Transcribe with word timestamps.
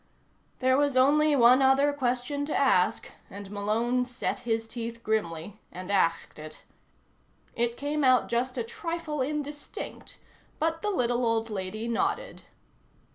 There 0.61 0.77
was 0.79 0.97
only 0.97 1.35
one 1.35 1.61
other 1.61 1.93
question 1.93 2.43
to 2.47 2.57
ask, 2.57 3.11
and 3.29 3.51
Malone 3.51 4.03
set 4.03 4.39
his 4.39 4.67
teeth 4.67 5.03
grimly 5.03 5.59
and 5.71 5.91
asked 5.91 6.39
it. 6.39 6.63
It 7.55 7.77
came 7.77 8.03
out 8.03 8.27
just 8.27 8.57
a 8.57 8.63
trifle 8.63 9.21
indistinct, 9.21 10.17
but 10.57 10.81
the 10.81 10.89
little 10.89 11.23
old 11.23 11.51
lady 11.51 11.87
nodded. 11.87 12.41